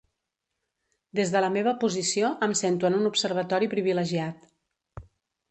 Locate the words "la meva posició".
1.45-2.31